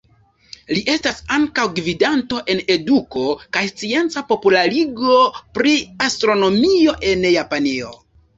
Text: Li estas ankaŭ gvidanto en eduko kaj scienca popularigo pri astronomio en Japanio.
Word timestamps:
Li 0.75 0.79
estas 0.93 1.17
ankaŭ 1.35 1.65
gvidanto 1.79 2.39
en 2.53 2.61
eduko 2.75 3.25
kaj 3.59 3.63
scienca 3.73 4.25
popularigo 4.33 5.19
pri 5.59 5.75
astronomio 6.09 6.97
en 7.13 7.29
Japanio. 7.37 7.95